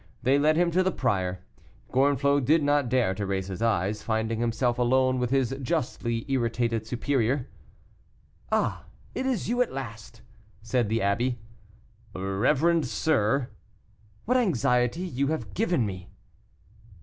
They 0.23 0.39
led 0.39 0.57
him 0.57 0.71
to 0.71 0.81
the 0.81 0.91
prior. 0.91 1.43
Gorenflot 1.93 2.43
did 2.43 2.63
not 2.63 2.89
dare 2.89 3.13
to 3.13 3.23
raise 3.27 3.49
his 3.49 3.61
eyes, 3.61 4.01
finding 4.01 4.39
himself 4.39 4.79
alone 4.79 5.19
with 5.19 5.29
his 5.29 5.55
justly 5.61 6.25
irritated 6.27 6.87
superior. 6.87 7.51
"Ah! 8.51 8.85
it 9.13 9.27
is 9.27 9.47
you 9.47 9.61
at 9.61 9.71
last," 9.71 10.23
said 10.63 10.89
the 10.89 11.01
abbé. 11.01 11.35
"Reverend 12.15 12.87
sir" 12.87 13.49
"What 14.25 14.37
anxiety 14.37 15.01
you 15.01 15.27
have 15.27 15.53
given 15.53 15.85
me." 15.85 16.09